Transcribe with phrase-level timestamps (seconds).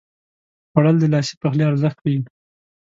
[0.71, 2.19] خوړل د لاسي پخلي ارزښت ښيي